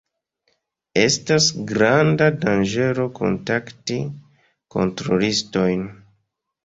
Estas 1.01 1.49
granda 1.71 2.31
danĝero 2.45 3.05
kontakti 3.21 3.99
kontrolistojn. 4.77 5.89